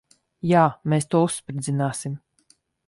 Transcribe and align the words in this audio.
Jā. 0.51 0.63
Mēs 0.93 1.07
to 1.11 1.21
uzspridzināsim. 1.27 2.19